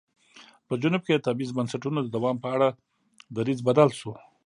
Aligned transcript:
په 0.67 0.73
جنوب 0.81 1.01
کې 1.05 1.13
د 1.15 1.25
تبعیض 1.27 1.51
بنسټونو 1.57 1.99
د 2.01 2.07
دوام 2.15 2.35
په 2.43 2.47
اړه 2.55 2.67
دریځ 3.35 3.59
بدل 3.67 3.89
شو. 3.99 4.13